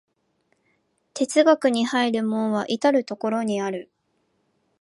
[1.13, 3.91] 哲学に入る門は到る処にある。